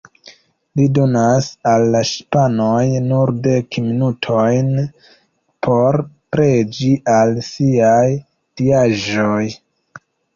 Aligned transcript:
Li 0.79 0.85
donas 0.97 1.47
al 1.71 1.83
la 1.95 1.99
ŝipanoj 2.11 2.85
nur 3.09 3.31
dek 3.47 3.77
minutojn 3.89 4.71
por 5.67 5.99
preĝi 6.37 6.89
al 7.17 7.35
siaj 7.49 8.07
diaĵoj. 8.63 9.43